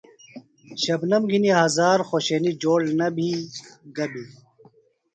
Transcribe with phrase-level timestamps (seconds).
[0.81, 3.29] شبنمؔ گھِنہ ہزار خوشینیۡ جوڑ نہ بھی
[3.95, 4.31] گبیۡ۔